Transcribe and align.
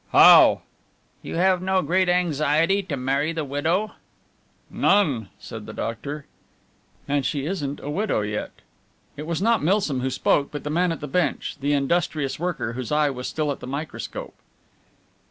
"How?" 0.11 0.63
"You 1.21 1.35
have 1.35 1.61
no 1.61 1.83
great 1.83 2.09
anxiety 2.09 2.81
to 2.81 2.97
marry 2.97 3.33
the 3.33 3.45
widow?" 3.45 3.91
"None," 4.71 5.29
said 5.37 5.67
the 5.67 5.73
doctor. 5.73 6.25
"And 7.07 7.23
she 7.23 7.45
isn't 7.45 7.79
a 7.79 7.89
widow 7.91 8.21
yet." 8.21 8.49
It 9.15 9.27
was 9.27 9.43
not 9.43 9.61
Milsom 9.63 9.99
who 9.99 10.09
spoke, 10.09 10.49
but 10.51 10.63
the 10.63 10.71
man 10.71 10.91
at 10.91 11.01
the 11.01 11.07
bench, 11.07 11.55
the 11.61 11.73
industrious 11.73 12.39
worker 12.39 12.73
whose 12.73 12.91
eye 12.91 13.11
was 13.11 13.27
still 13.27 13.51
at 13.51 13.59
the 13.59 13.67
microscope. 13.67 14.33